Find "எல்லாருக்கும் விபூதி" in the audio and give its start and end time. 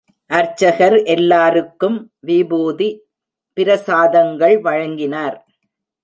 1.05-2.87